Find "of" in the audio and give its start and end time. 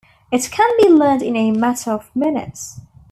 1.91-2.09